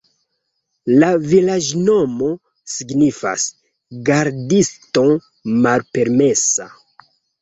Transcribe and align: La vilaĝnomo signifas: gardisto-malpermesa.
La 1.01 1.09
vilaĝnomo 1.33 2.29
signifas: 2.77 3.45
gardisto-malpermesa. 4.09 6.67